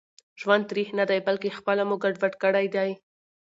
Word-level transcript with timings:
ژوند 0.41 0.63
تريخ 0.71 0.89
ندي 0.99 1.17
بلکي 1.27 1.49
خپله 1.57 1.83
مو 1.89 1.95
ګډوډ 2.03 2.33
کړي 2.43 2.65
دي 2.75 2.89